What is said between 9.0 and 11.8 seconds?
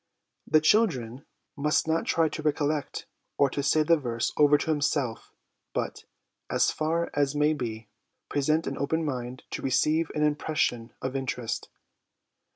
mind to receive an impression of interest.